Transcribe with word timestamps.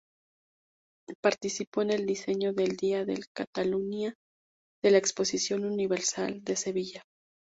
Participó 1.21 1.83
en 1.83 1.91
el 1.91 2.07
diseño 2.07 2.53
del 2.53 2.75
"Dia 2.75 3.05
de 3.05 3.23
Catalunya" 3.35 4.15
de 4.81 4.89
la 4.89 4.97
Exposición 4.97 5.63
Universal 5.63 6.43
de 6.43 6.55
Sevilla. 6.55 7.03